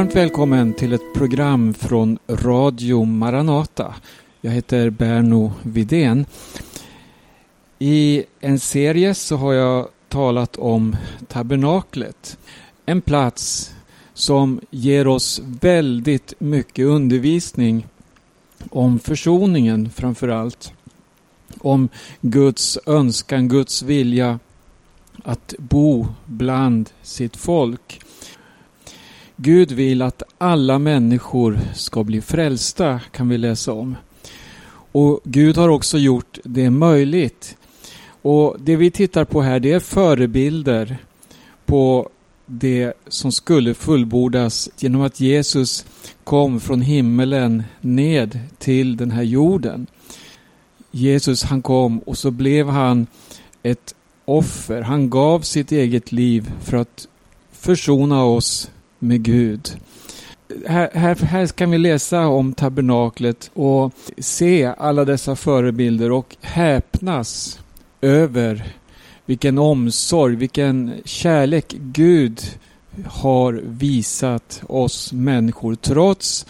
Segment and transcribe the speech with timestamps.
[0.00, 3.94] Varmt välkommen till ett program från Radio Maranata.
[4.40, 6.26] Jag heter Berno Vidén.
[7.78, 10.96] I en serie så har jag talat om
[11.28, 12.38] tabernaklet.
[12.86, 13.74] En plats
[14.14, 17.86] som ger oss väldigt mycket undervisning
[18.70, 20.72] om försoningen framför allt.
[21.58, 21.88] Om
[22.20, 24.38] Guds önskan, Guds vilja
[25.24, 28.00] att bo bland sitt folk.
[29.42, 33.96] Gud vill att alla människor ska bli frälsta, kan vi läsa om.
[34.92, 37.56] Och Gud har också gjort det möjligt.
[38.22, 40.98] Och Det vi tittar på här det är förebilder
[41.66, 42.08] på
[42.46, 45.84] det som skulle fullbordas genom att Jesus
[46.24, 49.86] kom från himmelen ned till den här jorden.
[50.90, 53.06] Jesus han kom och så blev han
[53.62, 54.82] ett offer.
[54.82, 57.08] Han gav sitt eget liv för att
[57.52, 58.70] försona oss
[59.00, 59.70] med Gud.
[60.66, 67.60] Här, här, här kan vi läsa om tabernaklet och se alla dessa förebilder och häpnas
[68.00, 68.74] över
[69.26, 72.40] vilken omsorg, vilken kärlek Gud
[73.06, 76.46] har visat oss människor trots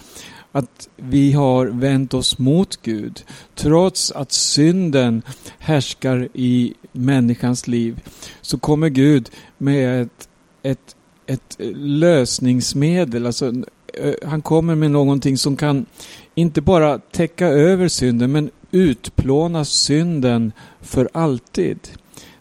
[0.53, 3.23] att vi har vänt oss mot Gud.
[3.55, 5.23] Trots att synden
[5.59, 8.01] härskar i människans liv
[8.41, 10.29] så kommer Gud med ett,
[10.63, 10.97] ett,
[11.31, 13.27] ett eh, lösningsmedel.
[13.27, 13.53] Alltså,
[13.95, 15.87] eh, han kommer med någonting som kan
[16.35, 21.79] inte bara täcka över synden men utplåna synden för alltid.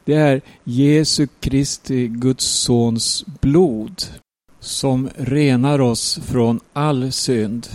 [0.05, 4.03] Det är Jesu Kristi, Guds sons blod
[4.59, 7.67] som renar oss från all synd.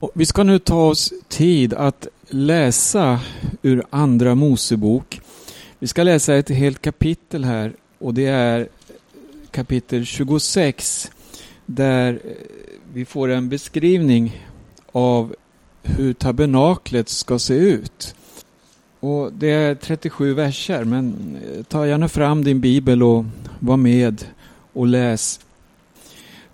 [0.00, 3.20] Och vi ska nu ta oss tid att läsa
[3.62, 5.20] ur Andra Mosebok.
[5.78, 8.68] Vi ska läsa ett helt kapitel här och det är
[9.56, 11.10] kapitel 26
[11.66, 12.30] där eh,
[12.92, 14.44] vi får en beskrivning
[14.92, 15.34] av
[15.82, 18.14] hur tabernaklet ska se ut.
[19.00, 23.24] Och Det är 37 verser men eh, ta gärna fram din bibel och
[23.58, 24.24] var med
[24.72, 25.40] och läs.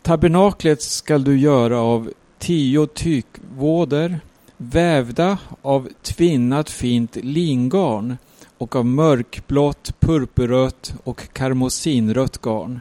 [0.02, 4.20] Tabernaklet skall du göra av tio tykvåder
[4.56, 8.16] vävda av tvinnat fint lingarn
[8.58, 12.80] och av mörkblått, purpurrött och karmosinrött garn.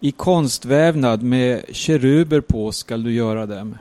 [0.00, 3.78] I konstvävnad med keruber på skall du göra dem.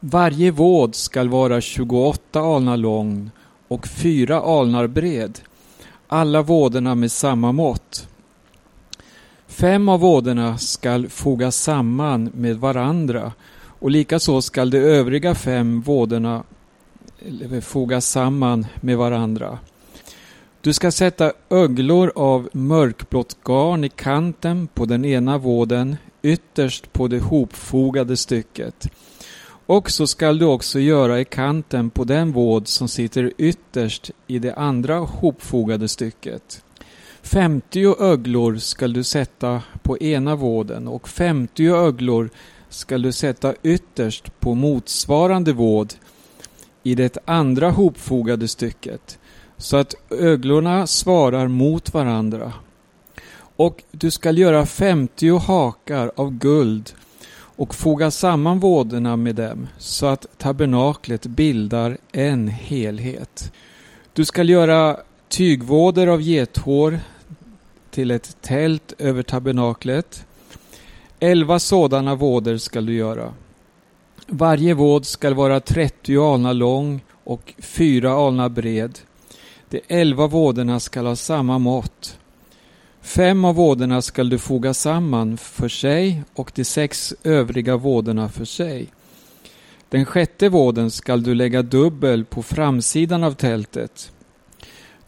[0.00, 3.30] Varje våd skall vara 28 alnar lång
[3.68, 5.38] och fyra alnar bred,
[6.06, 8.08] alla våderna med samma mått.
[9.46, 13.32] Fem av våderna skall fogas samman med varandra
[13.78, 16.42] och likaså skall de övriga fem våderna
[17.62, 19.58] fogas samman med varandra.
[20.64, 27.08] Du ska sätta öglor av mörkblått garn i kanten på den ena våden, ytterst på
[27.08, 28.88] det hopfogade stycket.
[29.66, 34.38] Och så skall du också göra i kanten på den våd som sitter ytterst i
[34.38, 36.62] det andra hopfogade stycket.
[37.22, 42.30] 50 öglor skall du sätta på ena våden och 50 öglor
[42.68, 45.94] skall du sätta ytterst på motsvarande våd
[46.82, 49.18] i det andra hopfogade stycket
[49.62, 52.52] så att öglorna svarar mot varandra.
[53.56, 56.92] Och du skall göra 50 hakar av guld
[57.34, 63.52] och foga samman vådorna med dem så att tabernaklet bildar en helhet.
[64.12, 64.96] Du skall göra
[65.28, 67.00] tygvådor av gethår
[67.90, 70.26] till ett tält över tabernaklet.
[71.20, 73.34] Elva sådana vådor skall du göra.
[74.26, 78.98] Varje våd skall vara 30 alnar lång och fyra alnar bred.
[79.72, 82.18] De elva vådorna skall ha samma mått.
[83.00, 88.44] Fem av vådorna skall du foga samman för sig och de sex övriga vådorna för
[88.44, 88.86] sig.
[89.88, 94.12] Den sjätte våden skall du lägga dubbel på framsidan av tältet.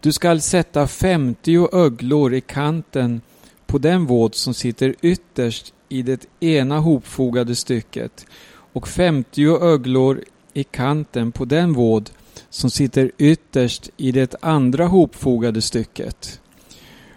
[0.01, 3.21] Du skall sätta femtio öglor i kanten
[3.67, 8.27] på den våd som sitter ytterst i det ena hopfogade stycket
[8.73, 10.21] och femtio öglor
[10.53, 12.11] i kanten på den våd
[12.51, 16.41] som sitter ytterst i det andra hopfogade stycket.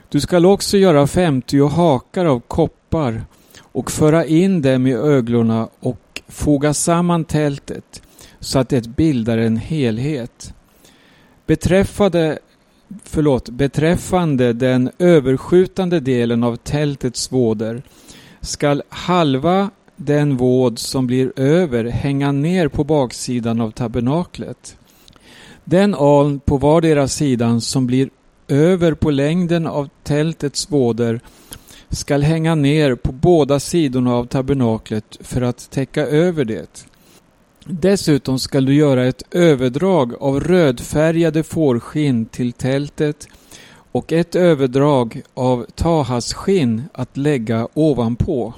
[0.09, 3.25] Du skall också göra femtio hakar av koppar
[3.59, 8.01] och föra in dem i öglorna och foga samman tältet
[8.39, 10.53] så att det bildar en helhet.
[11.45, 12.39] Beträffande,
[13.03, 17.81] förlåt, beträffande den överskjutande delen av tältets våder
[18.41, 24.77] skall halva den våd som blir över hänga ner på baksidan av tabernaklet.
[25.69, 28.09] Den aln på vardera sidan som blir
[28.47, 31.19] över på längden av tältets våder
[31.89, 36.85] skall hänga ner på båda sidorna av tabernaklet för att täcka över det.
[37.65, 43.27] Dessutom skall du göra ett överdrag av rödfärgade fårskinn till tältet
[43.91, 48.53] och ett överdrag av tahasskinn att lägga ovanpå.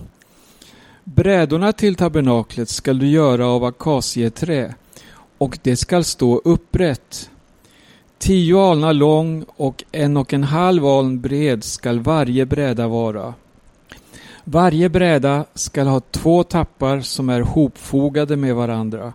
[1.03, 4.73] Brädorna till tabernaklet skall du göra av akacieträ
[5.39, 7.29] och det skall stå upprätt.
[8.17, 13.33] Tio alnar lång och en och en halv aln bred skall varje bräda vara.
[14.43, 19.13] Varje bräda skall ha två tappar som är hopfogade med varandra.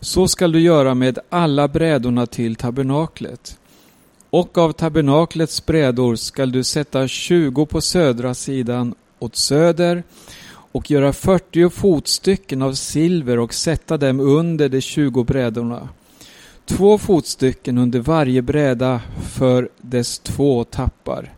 [0.00, 3.58] Så skall du göra med alla brädorna till tabernaklet.
[4.30, 10.02] Och av tabernaklets brädor skall du sätta tjugo på södra sidan åt söder
[10.72, 15.88] och göra fyrtio fotstycken av silver och sätta dem under de tjugo brädorna.
[16.64, 19.00] Två fotstycken under varje bräda
[19.32, 21.32] för dess två tappar.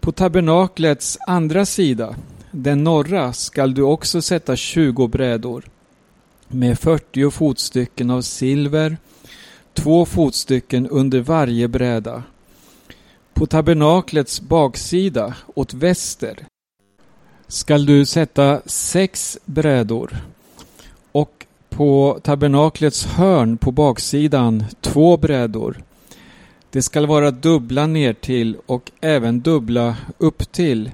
[0.00, 2.14] På tabernaklets andra sida,
[2.50, 5.64] den norra, skall du också sätta tjugo brädor
[6.48, 8.96] med fyrtio fotstycken av silver,
[9.74, 12.22] två fotstycken under varje bräda.
[13.34, 16.46] På tabernaklets baksida, åt väster,
[17.50, 20.16] skall du sätta sex brädor
[21.12, 25.82] och på tabernaklets hörn på baksidan två brädor.
[26.70, 30.90] Det skall vara dubbla ner till och även dubbla upp till.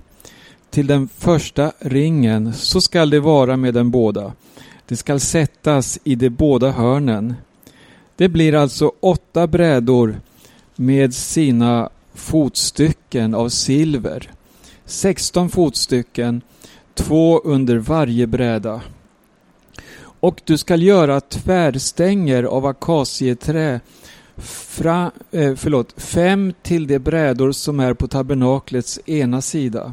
[0.70, 4.32] Till den första ringen, så skall det vara med den båda.
[4.86, 7.34] Det skall sättas i de båda hörnen.
[8.16, 10.20] Det blir alltså åtta brädor
[10.76, 14.30] med sina fotstycken av silver.
[14.86, 16.42] 16 fotstycken,
[16.94, 18.80] två under varje bräda.
[20.20, 23.80] Och du skall göra tvärstänger av akacieträ
[24.36, 29.92] fra, eh, förlåt, fem till de brädor som är på tabernaklets ena sida.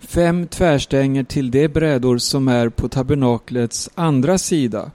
[0.00, 4.90] Fem tvärstänger till de brädor som är på tabernaklets andra sida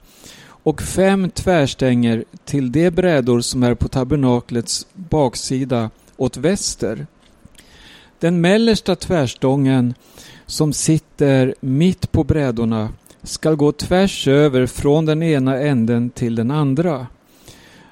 [0.64, 7.06] och fem tvärstänger till de brädor som är på tabernaklets baksida åt väster.
[8.24, 9.94] Den mellersta tvärstången
[10.46, 12.88] som sitter mitt på brädorna
[13.22, 17.06] skall gå tvärs över från den ena änden till den andra.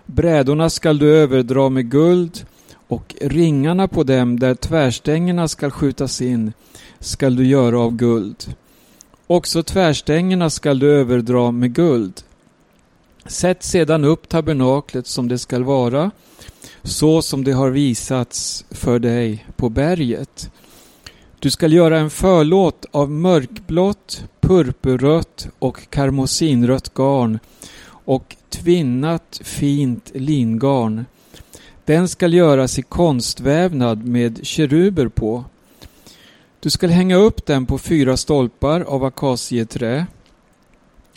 [0.06, 2.46] Brädorna skall du överdra med guld
[2.88, 6.52] och ringarna på dem där tvärstängerna skall skjutas in
[7.00, 8.54] skall du göra av guld.
[9.26, 12.22] Också tvärstängerna skall du överdra med guld.
[13.26, 16.10] Sätt sedan upp tabernaklet som det skall vara,
[16.82, 20.50] så som det har visats för dig på berget.
[21.38, 27.38] Du skall göra en förlåt av mörkblått, purpurrött och karmosinrött garn
[28.04, 31.04] och tvinnat fint lingarn.
[31.84, 35.44] Den skall göras i konstvävnad med keruber på.
[36.60, 40.06] Du skall hänga upp den på fyra stolpar av akacieträ.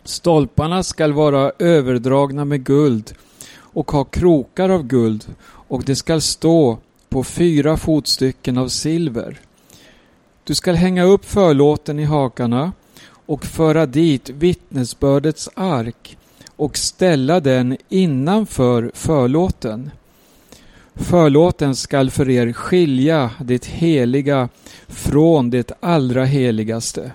[0.03, 3.13] Stolparna skall vara överdragna med guld
[3.75, 6.77] och ha krokar av guld och det skall stå
[7.09, 9.39] på fyra fotstycken av silver.
[10.43, 12.71] Du skall hänga upp förlåten i hakarna
[13.25, 16.17] och föra dit vittnesbördets ark
[16.55, 19.91] och ställa den innanför förlåten.
[20.95, 24.49] Förlåten skall för er skilja det heliga
[24.87, 27.11] från det allra heligaste.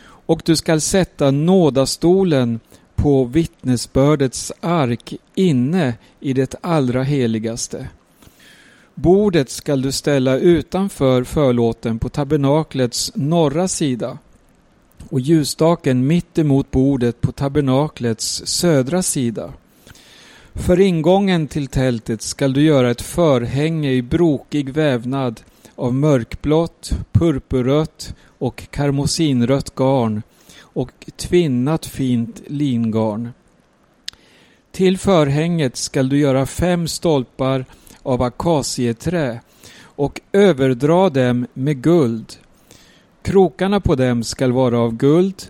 [0.00, 2.60] Och du skall sätta nådastolen
[2.98, 7.88] på vittnesbördets ark inne i det allra heligaste.
[8.94, 14.18] Bordet skall du ställa utanför förlåten på tabernaklets norra sida
[15.08, 19.52] och ljusstaken mitt emot bordet på tabernaklets södra sida.
[20.54, 25.40] För ingången till tältet skall du göra ett förhänge i brokig vävnad
[25.74, 30.22] av mörkblått, purpurrött och karmosinrött garn
[30.78, 33.30] och tvinnat fint lingarn.
[34.70, 37.64] Till förhänget skall du göra fem stolpar
[38.02, 39.40] av akacieträ
[39.80, 42.36] och överdra dem med guld.
[43.22, 45.42] Krokarna på dem skall vara av guld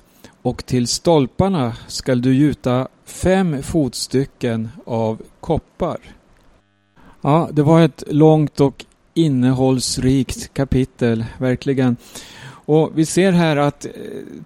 [0.43, 5.99] och till stolparna skall du gjuta fem fotstycken av koppar.
[7.21, 11.97] Ja, det var ett långt och innehållsrikt kapitel, verkligen.
[12.69, 13.91] Och vi ser här att eh,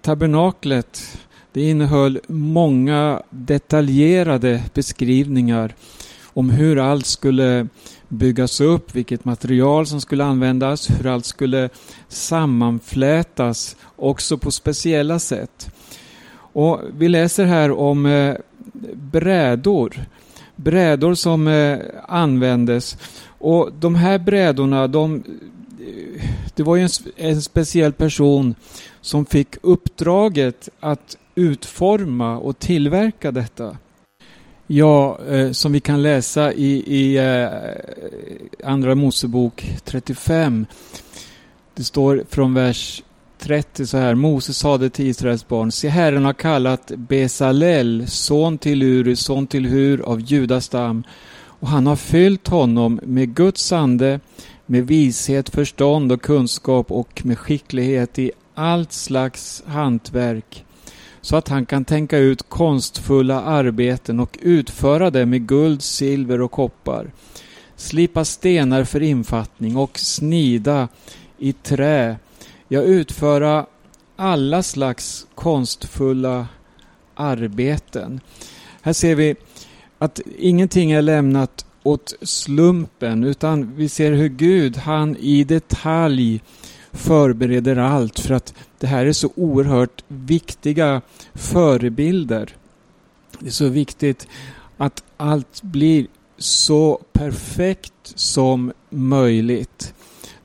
[0.03, 1.19] tabernaklet
[1.53, 5.75] det innehöll många detaljerade beskrivningar
[6.25, 7.67] om hur allt skulle
[8.09, 11.69] byggas upp, vilket material som skulle användas, hur allt skulle
[12.09, 15.71] sammanflätas också på speciella sätt.
[16.35, 18.35] Och Vi läser här om eh,
[18.95, 20.05] brädor,
[20.57, 25.25] brädor som eh, användes och de här brädorna de,
[26.55, 28.55] det var ju en, en speciell person
[29.01, 33.77] som fick uppdraget att utforma och tillverka detta.
[34.67, 40.67] Ja, eh, som vi kan läsa i, i eh, Andra Mosebok 35.
[41.75, 43.03] Det står från vers
[43.39, 44.15] 30 så här.
[44.15, 45.73] Moses sade till Israels barn.
[45.73, 51.05] Se, Herren har kallat Besalel, son till Uri, son till Hur av Judas stam.
[51.63, 54.21] Och han har fyllt honom med Guds ande,
[54.73, 60.65] med vishet, förstånd och kunskap och med skicklighet i allt slags hantverk
[61.21, 66.51] så att han kan tänka ut konstfulla arbeten och utföra dem med guld, silver och
[66.51, 67.11] koppar.
[67.77, 70.89] Slipa stenar för infattning och snida
[71.39, 72.17] i trä.
[72.69, 73.67] Ja, utföra
[74.17, 76.47] alla slags konstfulla
[77.15, 78.21] arbeten.
[78.83, 79.35] Här ser vi
[79.99, 86.43] att ingenting är lämnat åt slumpen utan vi ser hur Gud, han i detalj
[86.93, 91.03] förbereder allt för att det här är så oerhört viktiga
[91.35, 92.57] förebilder.
[93.39, 94.29] Det är så viktigt
[94.77, 96.07] att allt blir
[96.39, 99.95] så perfekt som möjligt.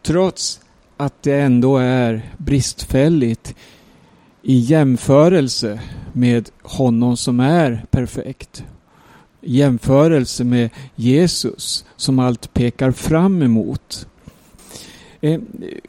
[0.02, 0.60] Trots
[0.98, 3.56] att det ändå är bristfälligt
[4.42, 5.80] i jämförelse
[6.14, 8.64] med honom som är perfekt.
[9.50, 14.08] Jämförelse med Jesus som allt pekar fram emot.
[15.22, 15.40] Eh,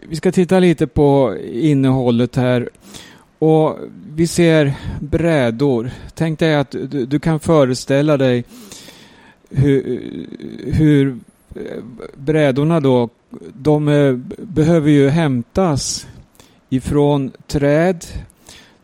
[0.08, 2.68] vi ska titta lite på innehållet här.
[3.38, 3.78] Och
[4.14, 5.90] vi ser brädor.
[6.14, 8.44] Tänk dig att du, du kan föreställa dig
[9.50, 10.10] hur,
[10.64, 11.18] hur
[12.14, 13.08] brädorna då,
[13.54, 16.06] de eh, behöver ju hämtas
[16.68, 18.04] ifrån träd.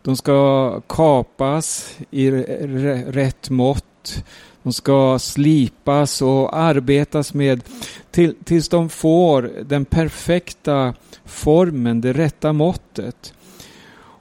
[0.03, 4.25] De ska kapas i rätt mått.
[4.65, 7.63] De ska slipas och arbetas med
[8.11, 10.95] till, tills de får den perfekta
[11.25, 13.35] formen, det rätta måttet.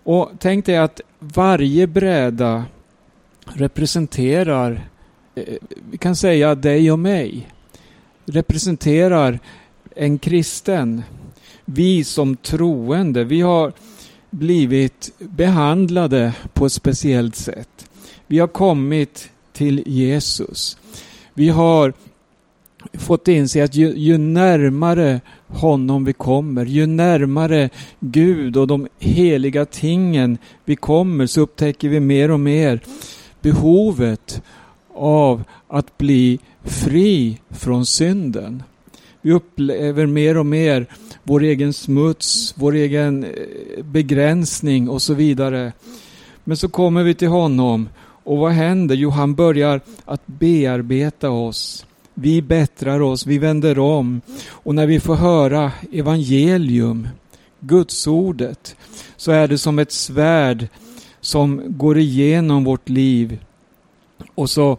[0.03, 2.65] Och tänk dig att varje bräda
[3.45, 4.89] representerar,
[5.35, 5.55] eh,
[5.91, 7.47] vi kan säga dig och mig,
[8.25, 9.39] representerar
[9.95, 11.03] en kristen.
[11.65, 13.73] Vi som troende, vi har
[14.29, 17.89] blivit behandlade på ett speciellt sätt.
[18.27, 20.77] Vi har kommit till Jesus.
[21.33, 21.93] Vi har
[22.93, 27.69] fått inse att ju, ju, närmare honom vi kommer, ju närmare
[27.99, 32.81] Gud och de heliga tingen vi kommer så upptäcker vi mer och mer
[33.41, 34.41] behovet
[34.93, 38.63] av att bli fri från synden.
[39.21, 40.87] Vi upplever mer och mer
[41.23, 45.73] vår egen smuts, vår egen eh, begränsning och så vidare.
[46.43, 47.89] Men så kommer vi till honom
[48.23, 48.95] och vad händer?
[48.95, 51.85] Jo, han börjar att bearbeta oss.
[52.13, 54.21] Vi bättrar oss, vi vänder om.
[54.49, 57.07] Och när vi får höra evangelium,
[57.59, 58.75] Gudsordet,
[59.17, 60.67] så är det som ett svärd
[61.21, 63.39] som går igenom vårt liv.
[64.35, 64.77] Och så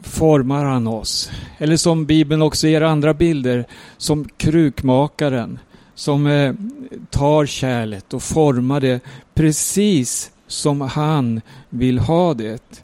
[0.00, 1.30] formar han oss.
[1.58, 3.64] Eller som Bibeln också ger andra bilder,
[3.96, 5.58] som krukmakaren
[5.96, 6.54] som eh,
[7.10, 9.00] tar kärlet och formar det
[9.34, 12.82] precis som han vill ha det.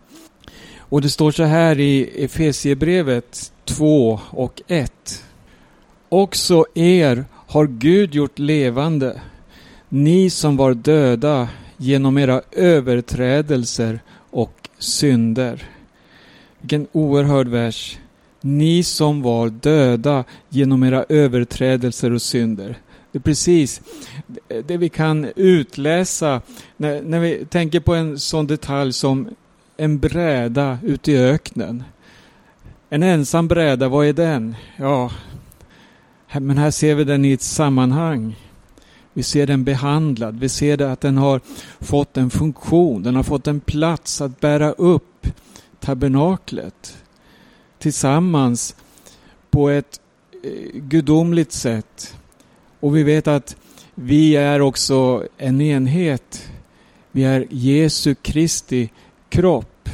[0.79, 5.25] Och det står så här i Efesiebrevet 2 och 1.
[6.09, 9.21] Också er har Gud gjort levande,
[9.89, 14.01] ni som var döda genom era överträdelser
[14.31, 15.63] och synder.
[16.61, 17.99] Vilken oerhörd vers.
[18.41, 22.77] Ni som var döda genom era överträdelser och synder.
[23.13, 23.81] Det är precis
[24.65, 26.41] det vi kan utläsa
[26.77, 29.29] när, när vi tänker på en sån detalj som
[29.77, 31.85] en bräda ute i öknen.
[32.89, 34.57] En ensam bräda, vad är den?
[34.77, 35.11] Ja,
[36.33, 38.37] men här ser vi den i ett sammanhang.
[39.13, 41.41] Vi ser den behandlad, vi ser det att den har
[41.81, 45.27] fått en funktion, den har fått en plats att bära upp
[45.81, 46.97] tabernaklet
[47.79, 48.77] tillsammans
[49.51, 50.01] på ett
[50.43, 52.17] eh, gudomligt sätt.
[52.83, 53.57] Och vi vet att
[53.95, 56.51] vi är också en enhet.
[57.13, 58.91] Vi är Jesu Kristi
[59.29, 59.89] kropp.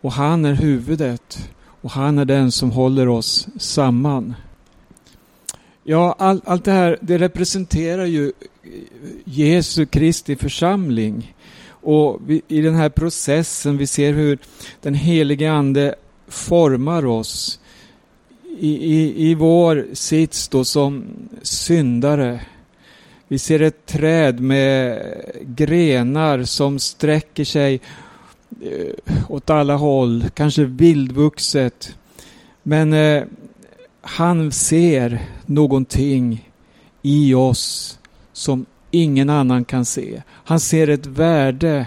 [0.00, 1.50] Och han är huvudet.
[1.80, 4.34] Och han är den som håller oss samman.
[5.84, 8.32] Ja, all, allt det här det representerar ju
[9.24, 11.34] Jesu Kristi församling.
[11.70, 14.38] Och vi, i den här processen vi ser hur
[14.82, 15.94] den helige Ande
[16.28, 17.60] formar oss
[18.58, 21.04] i, i, i vår sits då som
[21.42, 22.40] syndare.
[23.28, 25.02] Vi ser ett träd med
[25.42, 27.80] grenar som sträcker sig
[28.62, 31.96] eh, åt alla håll, kanske vildvuxet.
[32.62, 33.24] Men eh,
[34.00, 36.50] han ser någonting
[37.02, 37.98] i oss
[38.32, 40.22] som ingen annan kan se.
[40.28, 41.86] Han ser ett värde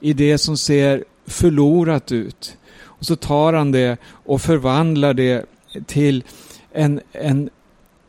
[0.00, 2.56] i det som ser förlorat ut.
[2.82, 5.46] Och så tar han det och förvandlar det
[5.86, 6.24] till
[6.72, 7.50] en, en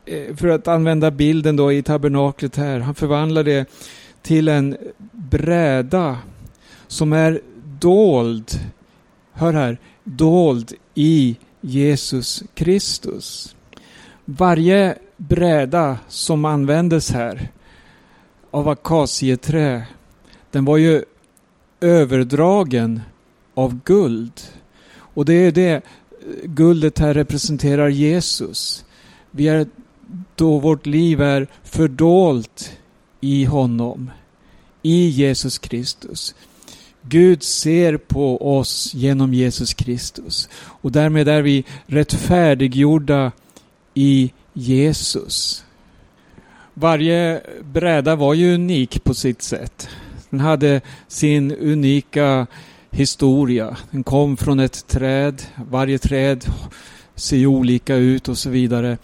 [0.06, 3.70] eh, för att använda bilden då i tabernaklet här, han förvandlar det
[4.22, 4.77] till en
[5.12, 6.18] bräda
[6.88, 7.41] som är
[7.80, 8.51] dold,
[9.34, 13.56] hör här, dold i Jesus Kristus.
[14.25, 17.50] Varje bräda som användes här
[18.51, 19.84] av akacieträ,
[20.51, 21.03] den var ju
[21.82, 23.01] överdragen
[23.53, 24.41] av guld.
[24.94, 25.84] Och det är det
[26.43, 28.85] guldet här representerar Jesus.
[29.31, 29.67] Vi är
[30.35, 32.71] då vårt liv är fördolt
[33.21, 34.11] i honom,
[34.81, 36.35] i Jesus Kristus.
[37.01, 43.31] Gud ser på oss genom Jesus Kristus och därmed är vi rättfärdiggjorda
[43.93, 45.65] i Jesus.
[46.73, 49.89] Varje bräda var ju unik på sitt sätt.
[50.29, 52.47] Den hade sin unika
[52.91, 53.77] historia.
[53.91, 55.41] Den kom från ett träd.
[55.69, 56.45] Varje träd
[57.15, 58.98] ser olika ut och så vidare.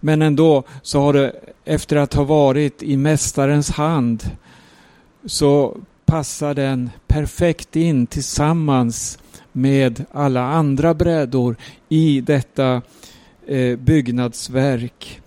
[0.00, 1.32] Men ändå så har det
[1.64, 4.30] efter att ha varit i Mästarens hand
[5.24, 9.18] så passar den perfekt in tillsammans
[9.52, 11.56] med alla andra brädor
[11.88, 12.82] i detta
[13.46, 15.20] eh, byggnadsverk.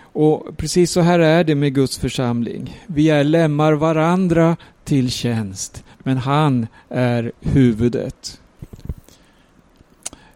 [0.00, 2.80] Och precis så här är det med Guds församling.
[2.86, 8.40] Vi är lämmar varandra till tjänst, men han är huvudet.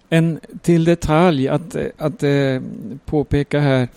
[0.08, 2.62] En till detalj att, att eh,
[3.04, 3.88] påpeka här.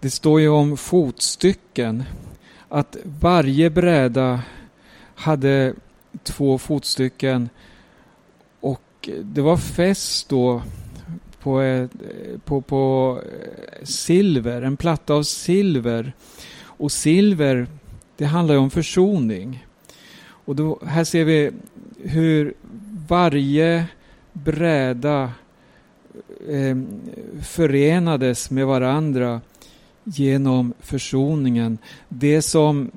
[0.00, 2.04] Det står ju om fotstycken.
[2.68, 4.42] Att varje bräda
[5.14, 5.74] hade
[6.22, 7.48] två fotstycken
[8.60, 10.62] och det var fäst då
[11.42, 11.88] på,
[12.44, 16.12] på, på eh, silver, en platta av silver.
[16.62, 17.66] Och silver,
[18.16, 19.66] det handlar ju om försoning.
[20.44, 21.50] Och då, här ser vi
[22.02, 22.54] hur
[23.08, 23.86] varje
[24.32, 25.32] bräda
[26.48, 26.76] eh,
[27.42, 29.40] förenades med varandra
[30.04, 31.78] genom försoningen.
[32.08, 32.90] Det som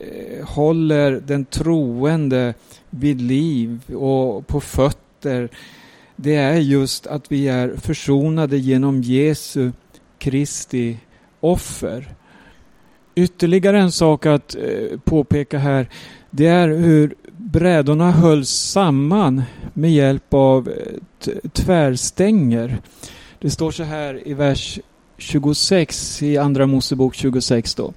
[0.00, 2.54] eh, håller den troende
[2.90, 5.50] vid liv och på fötter
[6.22, 9.72] det är just att vi är försonade genom Jesu
[10.18, 10.98] Kristi
[11.40, 12.14] offer.
[13.14, 15.88] Ytterligare en sak att eh, påpeka här
[16.30, 19.42] det är hur brädorna hölls samman
[19.74, 22.78] med hjälp av eh, tvärstänger.
[23.38, 24.78] Det står så här i vers
[25.18, 27.92] 26 i Andra Mosebok 26 då.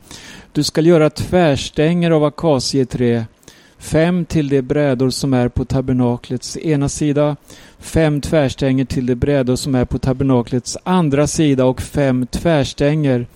[0.52, 3.26] Du skall göra tvärstänger av akacieträ,
[3.78, 7.36] fem till de brädor som är på tabernaklets ena sida,
[7.80, 13.28] fem tvärstänger till de brädor som är på tabernaklets andra sida och fem tvärstänger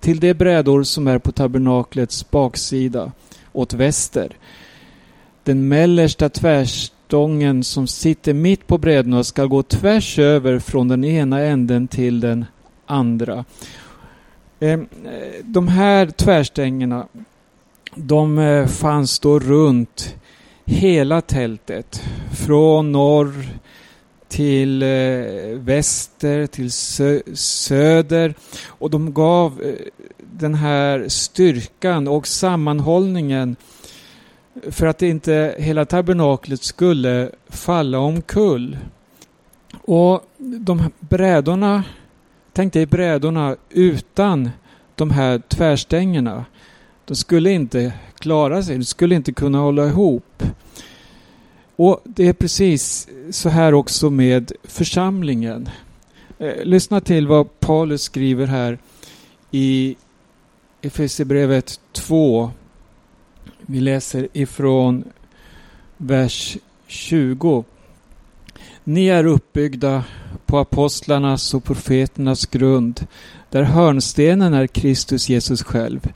[0.00, 3.12] till de brädor som är på tabernaklets baksida
[3.56, 4.36] åt väster.
[5.44, 11.40] Den mellersta tvärstången som sitter mitt på brädorna ska gå tvärs över från den ena
[11.40, 12.44] änden till den
[12.86, 13.44] andra.
[14.60, 14.86] Ehm,
[15.42, 17.06] de här tvärstängerna
[17.94, 20.14] de eh, fanns då runt
[20.64, 22.02] hela tältet.
[22.32, 23.48] Från norr
[24.28, 24.88] till eh,
[25.54, 26.72] väster, till
[27.36, 28.34] söder.
[28.66, 29.74] Och de gav eh,
[30.38, 33.56] den här styrkan och sammanhållningen
[34.70, 38.78] för att inte hela tabernaklet skulle falla omkull.
[39.82, 41.84] Och de brädorna,
[42.52, 44.50] tänk dig brädorna utan
[44.94, 46.44] de här tvärstängerna.
[47.04, 50.42] De skulle inte klara sig, de skulle inte kunna hålla ihop.
[51.76, 55.68] Och det är precis så här också med församlingen.
[56.38, 58.78] Eh, lyssna till vad Paulus skriver här
[59.50, 59.96] i
[60.86, 62.50] Efesierbrevet 2.
[63.60, 65.04] Vi läser ifrån
[65.96, 67.64] vers 20.
[68.84, 70.04] Ni är uppbyggda
[70.46, 73.06] på apostlarnas och profeternas grund,
[73.50, 76.12] där hörnstenen är Kristus Jesus själv.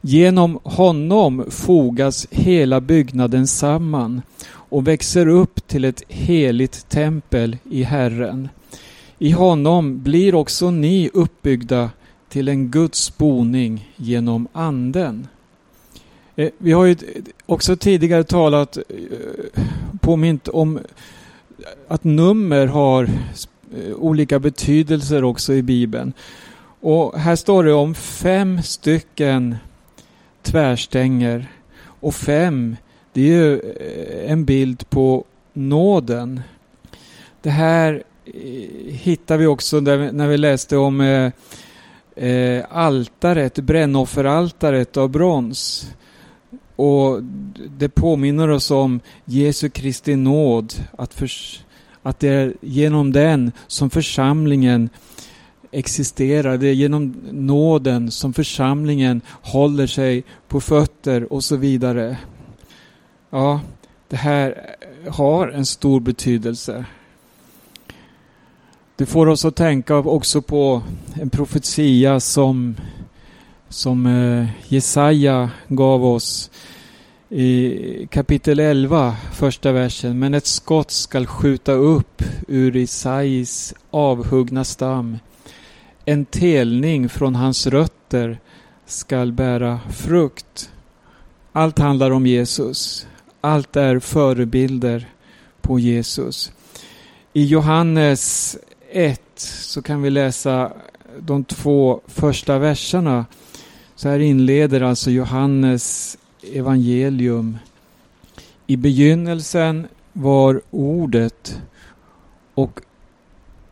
[0.00, 8.48] Genom honom fogas hela byggnaden samman och växer upp till ett heligt tempel i Herren.
[9.18, 11.90] I honom blir också ni uppbyggda
[12.28, 15.28] till en Guds boning genom Anden.
[16.36, 16.96] Eh, vi har ju
[17.46, 19.62] också tidigare talat, eh,
[20.00, 20.78] påmint om
[21.88, 26.12] att nummer har eh, olika betydelser också i Bibeln.
[26.80, 29.56] Och här står det om fem stycken
[30.42, 31.46] tvärstänger
[31.80, 32.76] och fem
[33.12, 33.60] det är ju
[34.26, 36.40] en bild på nåden.
[37.42, 38.02] Det här
[38.86, 41.30] hittar vi också när vi läste om
[42.18, 45.90] eh, altaret, brännofferaltaret av brons.
[46.76, 47.22] Och
[47.78, 51.30] det påminner oss om Jesu Kristi nåd, att, för,
[52.02, 54.90] att det är genom den som församlingen
[55.70, 56.58] existerar.
[56.58, 62.16] Det är genom nåden som församlingen håller sig på fötter och så vidare.
[63.30, 63.60] Ja,
[64.08, 64.76] det här
[65.08, 66.84] har en stor betydelse.
[68.98, 70.82] Det får oss att tänka också på
[71.14, 72.76] en profetia som,
[73.68, 76.50] som eh, Jesaja gav oss
[77.28, 80.18] i kapitel 11, första versen.
[80.18, 85.18] Men ett skott skall skjuta upp ur Isais avhuggna stam.
[86.04, 88.38] En telning från hans rötter
[88.86, 90.70] skall bära frukt.
[91.52, 93.06] Allt handlar om Jesus.
[93.40, 95.08] Allt är förebilder
[95.60, 96.52] på Jesus.
[97.32, 98.56] I Johannes
[98.90, 100.72] 1 så kan vi läsa
[101.18, 103.26] de två första verserna.
[103.94, 107.58] Så här inleder alltså Johannes evangelium.
[108.66, 111.60] I begynnelsen var ordet
[112.54, 112.80] och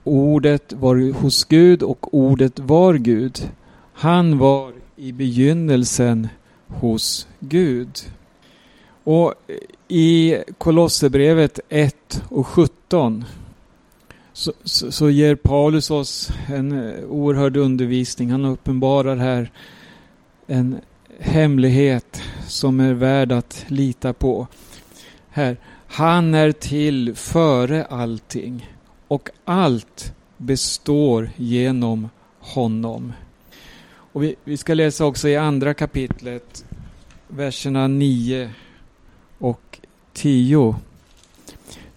[0.05, 3.51] ordet var hos Gud och ordet var Gud.
[3.93, 6.29] Han var i begynnelsen
[6.67, 7.99] hos Gud.
[9.05, 9.35] Och
[9.89, 13.25] i Kolosserbrevet 1 och 17
[14.37, 18.31] så, så, så, ger Paulus oss en eh, oerhörd undervisning.
[18.31, 19.51] Han uppenbarar här
[20.47, 20.81] en
[21.19, 24.47] hemlighet som är värd att lita på.
[25.29, 25.57] Här.
[25.87, 28.71] Han är till före allting
[29.09, 33.13] och allt består genom honom.
[33.89, 36.65] Och vi, vi ska läsa också i andra kapitlet,
[37.29, 38.51] verserna 9
[39.39, 39.81] och
[40.13, 40.75] 10.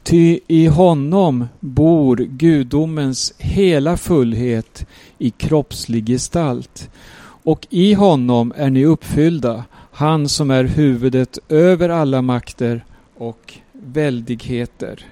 [0.10, 4.86] Ty i honom bor gudomens hela fullhet
[5.17, 6.89] i kroppslig gestalt.
[7.22, 12.86] Och i honom är ni uppfyllda, han som är huvudet över alla makter
[13.17, 15.06] och väldigheter.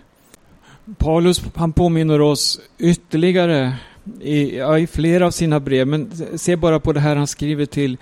[0.98, 3.76] Paulus han påminner oss ytterligare
[4.22, 7.66] i, ja, i flera av sina brev, men se bara på det här han skriver
[7.66, 7.98] till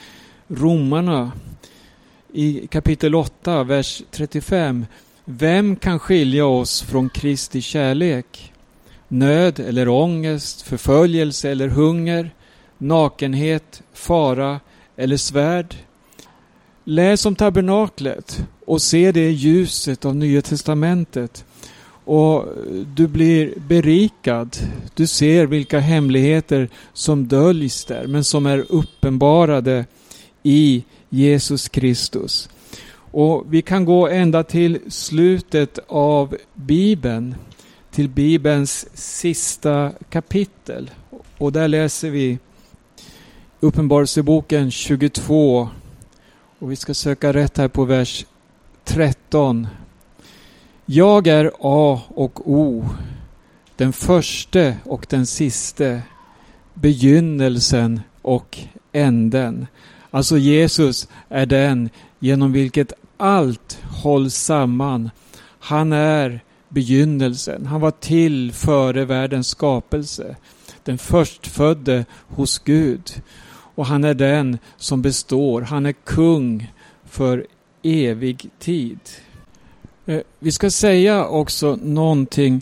[0.47, 1.31] romarna
[2.33, 4.85] i kapitel 8, vers 35.
[5.27, 8.53] Vem kan skilja oss från Kristi kärlek?
[9.07, 12.31] Nöd eller ångest, förföljelse eller hunger,
[12.77, 14.59] nakenhet, fara
[14.95, 15.75] eller svärd?
[16.83, 21.45] Läs om tabernaklet och se det i ljuset av Nya Testamentet.
[22.05, 22.45] Och
[22.95, 24.57] du blir berikad.
[24.93, 29.85] Du ser vilka hemligheter som döljs där, men som är uppenbarade
[30.43, 32.49] i Jesus Kristus.
[33.17, 37.35] Och vi kan gå ända till slutet av Bibeln,
[37.91, 40.91] till Bibelns sista kapitel.
[41.37, 42.39] Och där läser vi
[43.59, 45.69] Uppenbarelseboken 22.
[46.59, 48.25] Och vi ska söka rätt här på vers
[48.83, 49.67] 13.
[50.85, 52.85] Jag är A och O,
[53.75, 56.01] den förste och den siste,
[56.73, 58.59] begynnelsen och
[58.91, 59.67] änden.
[60.11, 65.09] Alltså Jesus är den genom vilket allt hålls samman.
[65.59, 67.65] Han är begynnelsen.
[67.65, 70.35] Han var till före världens skapelse.
[70.83, 73.23] Den förstfödde hos Gud.
[73.75, 75.61] Och han är den som består.
[75.61, 76.71] Han är kung
[77.05, 77.45] för
[77.83, 78.99] evig tid.
[80.05, 82.61] Eh, vi ska säga också någonting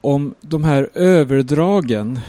[0.00, 2.20] om de här överdragen.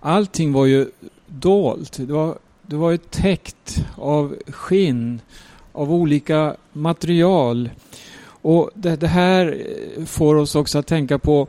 [0.00, 0.90] Allting var ju
[1.26, 1.92] dolt.
[1.92, 5.20] Det var, det var ju täckt av skinn
[5.72, 7.70] av olika material.
[8.22, 11.48] Och det, det, här eh, får oss också att tänka på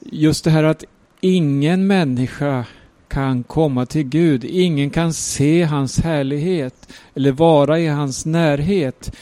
[0.00, 0.84] just det här att
[1.20, 2.64] ingen människa
[3.08, 4.44] kan komma till Gud.
[4.44, 9.12] Ingen kan se hans härlighet eller vara i hans närhet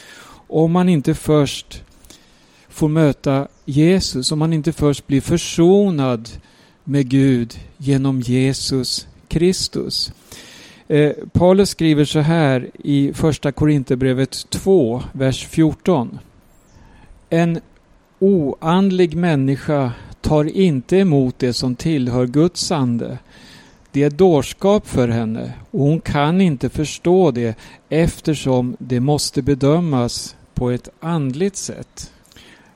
[0.47, 1.83] om man inte först
[2.69, 6.29] får möta Jesus, om man inte först blir försonad
[6.83, 10.11] med Gud genom Jesus Kristus.
[10.91, 16.19] Eh, Paulus skriver så här i första Korinthierbrevet 2, vers 14.
[17.29, 17.59] En
[18.19, 23.17] oandlig människa tar inte emot det som tillhör Guds ande.
[23.91, 27.57] Det är dårskap för henne och hon kan inte förstå det
[27.89, 32.11] eftersom det måste bedömas på ett andligt sätt.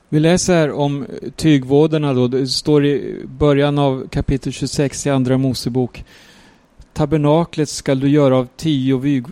[0.08, 2.28] Vi läser om tygvåderna, då.
[2.28, 6.04] Det står i början av kapitel 26 i Andra Mosebok.
[6.94, 9.24] Tabernaklet skall du göra av tio, vyg,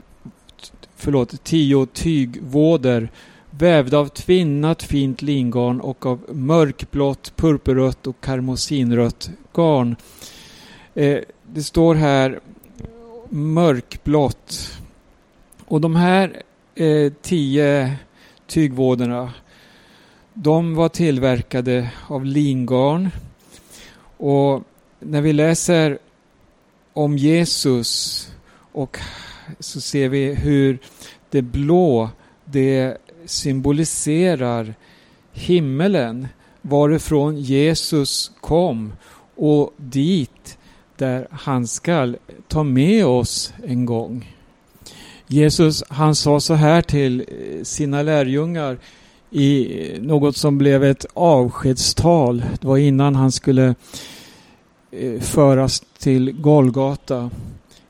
[0.96, 3.10] förlåt, tio tygvåder
[3.50, 9.96] vävda av tvinnat fint lingarn och av mörkblått, purpurrött och karmosinrött garn.
[10.94, 12.40] Eh, det står här
[13.28, 14.78] mörkblått.
[15.64, 16.42] Och de här
[16.74, 17.96] eh, tio
[18.46, 19.32] tygvåderna
[20.34, 23.10] de var tillverkade av lingarn.
[24.16, 24.62] Och
[25.00, 25.98] när vi läser
[26.92, 28.28] om Jesus
[28.72, 28.98] och
[29.60, 30.78] så ser vi hur
[31.30, 32.10] det blå
[32.44, 34.74] det symboliserar
[35.32, 36.28] himmelen
[36.62, 38.92] varifrån Jesus kom
[39.36, 40.58] och dit
[40.96, 42.16] där han skall
[42.48, 44.36] ta med oss en gång.
[45.26, 48.78] Jesus han sa så här till eh, sina lärjungar
[49.30, 52.44] i eh, något som blev ett avskedstal.
[52.60, 53.74] Det var innan han skulle eh,
[54.94, 57.30] Eh, föras till Golgata.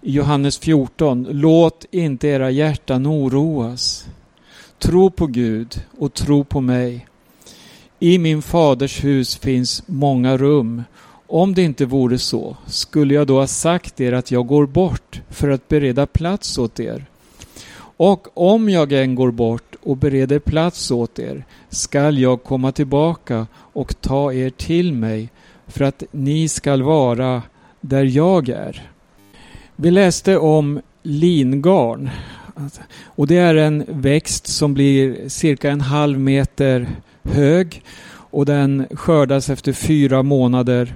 [0.01, 1.27] I Johannes 14.
[1.31, 4.07] Låt inte era hjärtan oroas.
[4.79, 7.07] Tro på Gud och tro på mig.
[7.99, 10.83] I min faders hus finns många rum.
[11.27, 15.21] Om det inte vore så, skulle jag då ha sagt er att jag går bort
[15.31, 17.07] för att bereda plats åt er.
[17.97, 23.47] Och om jag än går bort och bereder plats åt er skall jag komma tillbaka
[23.55, 25.31] och ta er till mig
[25.67, 27.43] för att ni skall vara
[27.81, 28.91] där jag är.
[29.77, 32.11] Vi läste om lingarn
[33.05, 36.89] och det är en växt som blir cirka en halv meter
[37.23, 37.83] hög
[38.33, 40.95] och den skördas efter fyra månader.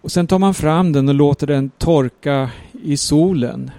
[0.00, 2.50] Och Sen tar man fram den och låter den torka
[2.82, 3.70] i solen.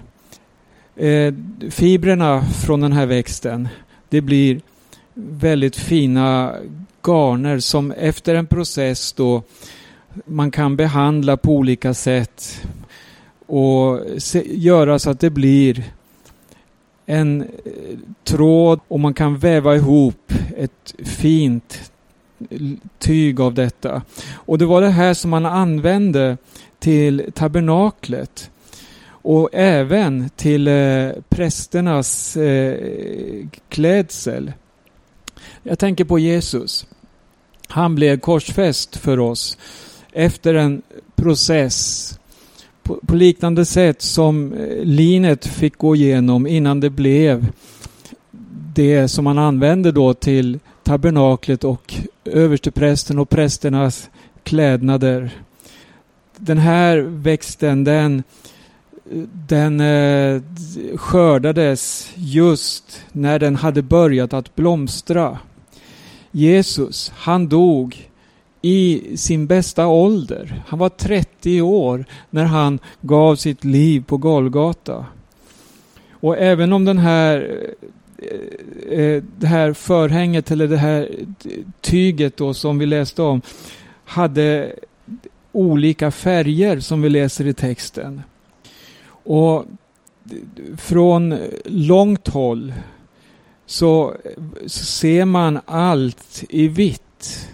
[0.96, 1.34] Eh,
[1.70, 3.68] fibrerna från den här växten
[4.08, 4.60] det blir
[5.14, 6.54] väldigt fina
[7.06, 9.42] garner som efter en process då
[10.24, 12.62] man kan behandla på olika sätt
[13.46, 15.84] och se, göra så att det blir
[17.06, 21.92] en eh, tråd och man kan väva ihop ett fint
[22.98, 24.02] tyg av detta.
[24.32, 26.36] Och det var det här som man använde
[26.78, 28.50] till tabernaklet
[29.08, 34.52] och även till eh, prästernas eh, klädsel.
[35.62, 36.86] Jag tänker på Jesus.
[37.68, 39.58] Han blev korsfäst för oss
[40.12, 40.82] efter en
[41.16, 42.18] process
[42.82, 47.46] på, på liknande sätt som eh, linet fick gå igenom innan det blev
[48.74, 51.94] det som man använde då till tabernaklet och
[52.24, 54.10] översteprästen och prästernas
[54.42, 55.30] klädnader.
[56.36, 58.22] Den här växten den
[59.48, 60.42] den eh,
[60.96, 65.38] skördades just när den hade börjat att blomstra.
[66.30, 68.07] Jesus, han dog
[68.62, 70.62] i sin bästa ålder.
[70.66, 75.06] Han var 30 år när han gav sitt liv på Golgata.
[76.12, 77.64] Och även om den här
[78.18, 81.08] eh, eh, det här förhänget eller det här
[81.80, 83.42] tyget då som vi läste om
[84.04, 84.72] hade
[85.52, 88.22] olika färger som vi läser i texten.
[89.10, 89.64] Och
[90.76, 92.74] från långt håll
[93.66, 94.14] så,
[94.66, 97.48] ser man allt i vitt.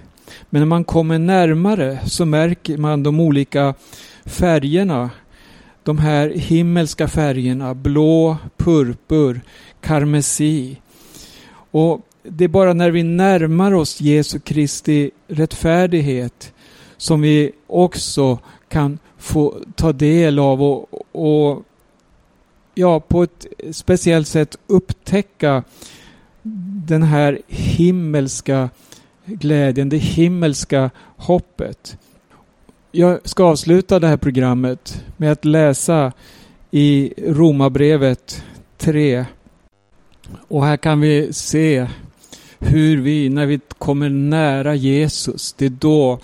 [0.54, 3.74] Men när man kommer närmare så märker man de olika
[4.24, 5.10] färgerna.
[5.82, 9.40] De här himmelska färgerna, blå, purpur,
[9.80, 10.80] karmesi.
[11.70, 16.52] Och det är bara när vi närmar oss Jesu Kristi rättfärdighet
[16.96, 18.38] som vi också
[18.68, 21.62] kan få ta del av och, och
[22.74, 25.64] ja, på ett speciellt sätt upptäcka
[26.86, 28.68] den här himmelska
[29.26, 31.96] glädjen, det himmelska hoppet.
[32.92, 36.12] Jag ska avsluta det här programmet med att läsa
[36.70, 38.44] i Romarbrevet
[38.78, 39.24] 3.
[40.48, 41.86] Och här kan vi se
[42.58, 46.18] hur vi, när vi kommer nära Jesus, det är då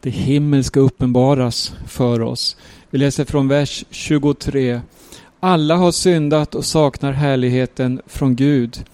[0.00, 2.56] det himmelska uppenbaras för oss.
[2.90, 4.80] Vi läser från vers 23.
[5.40, 8.84] Alla har syndat och saknar härligheten från Gud.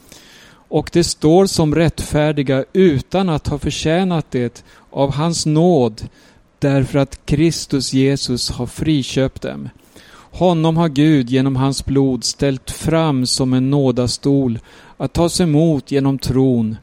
[0.75, 6.09] Och det står som rättfärdiga utan att ha förtjänat det av hans nåd
[6.59, 9.69] därför att Kristus Jesus har friköpt dem.
[10.15, 14.59] Honom har Gud genom hans blod ställt fram som en nådastol
[14.97, 16.77] att tas emot genom tron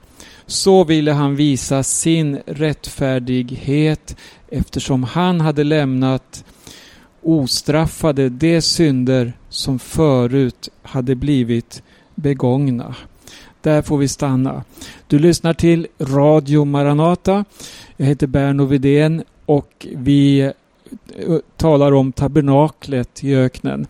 [0.45, 4.15] så ville han visa sin rättfärdighet
[4.49, 6.45] eftersom han hade lämnat
[7.21, 11.84] ostraffade de synder som förut hade blivit
[12.15, 12.95] begångna.
[13.62, 14.63] Där får vi stanna.
[15.08, 17.45] Du lyssnar till Radio Maranata.
[17.97, 20.52] Jag heter Berno Vidén och vi eh,
[21.58, 23.88] talar om tabernaklet i öknen.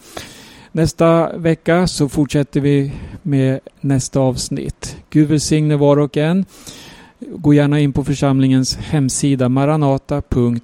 [0.72, 4.98] Nästa vecka så fortsätter vi med nästa avsnitt.
[5.10, 6.46] Gud välsigne var och en.
[7.20, 10.64] Gå gärna in på församlingens hemsida maranata.se